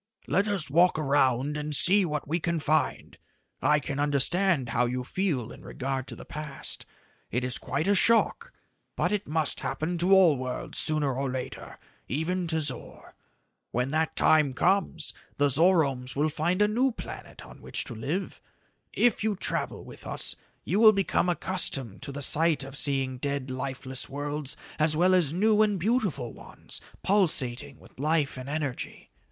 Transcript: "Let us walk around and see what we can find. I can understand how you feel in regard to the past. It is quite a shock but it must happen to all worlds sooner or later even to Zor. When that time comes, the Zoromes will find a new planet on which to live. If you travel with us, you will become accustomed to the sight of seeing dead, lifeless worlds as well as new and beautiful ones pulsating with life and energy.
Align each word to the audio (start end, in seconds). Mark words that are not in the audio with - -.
"Let 0.25 0.47
us 0.47 0.67
walk 0.67 0.97
around 0.97 1.57
and 1.57 1.75
see 1.75 2.05
what 2.05 2.27
we 2.27 2.39
can 2.39 2.57
find. 2.57 3.19
I 3.61 3.79
can 3.79 3.99
understand 3.99 4.69
how 4.69 4.87
you 4.87 5.03
feel 5.03 5.51
in 5.51 5.61
regard 5.63 6.07
to 6.07 6.15
the 6.15 6.25
past. 6.25 6.87
It 7.29 7.43
is 7.43 7.59
quite 7.59 7.87
a 7.87 7.93
shock 7.93 8.51
but 8.95 9.11
it 9.11 9.27
must 9.27 9.59
happen 9.59 9.99
to 9.99 10.11
all 10.11 10.37
worlds 10.37 10.79
sooner 10.79 11.13
or 11.15 11.29
later 11.29 11.77
even 12.07 12.47
to 12.47 12.61
Zor. 12.61 13.13
When 13.69 13.91
that 13.91 14.15
time 14.15 14.55
comes, 14.55 15.13
the 15.37 15.49
Zoromes 15.49 16.15
will 16.15 16.29
find 16.29 16.63
a 16.63 16.67
new 16.67 16.91
planet 16.91 17.45
on 17.45 17.61
which 17.61 17.83
to 17.83 17.93
live. 17.93 18.41
If 18.93 19.23
you 19.23 19.35
travel 19.35 19.83
with 19.85 20.07
us, 20.07 20.35
you 20.63 20.79
will 20.79 20.93
become 20.93 21.29
accustomed 21.29 22.01
to 22.01 22.11
the 22.11 22.23
sight 22.23 22.63
of 22.63 22.75
seeing 22.75 23.19
dead, 23.19 23.51
lifeless 23.51 24.09
worlds 24.09 24.57
as 24.79 24.97
well 24.97 25.13
as 25.13 25.31
new 25.31 25.61
and 25.61 25.79
beautiful 25.79 26.33
ones 26.33 26.81
pulsating 27.03 27.77
with 27.77 27.99
life 27.99 28.35
and 28.35 28.49
energy. 28.49 29.11